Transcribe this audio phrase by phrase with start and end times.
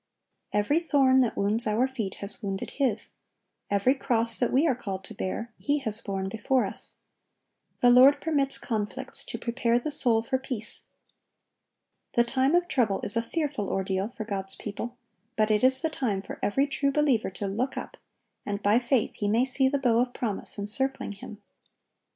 [0.51, 3.13] Every thorn that wounds our feet has wounded His.
[3.69, 6.95] Every cross that we are called to bear, He has borne before us.
[7.81, 10.85] The Lord permits conflicts, to prepare the soul for peace.
[12.13, 14.97] The time of trouble is a fearful ordeal for God's people;
[15.35, 17.95] but it is the time for every true believer to look up,
[18.43, 21.43] and by faith he may see the bow of promise encircling him.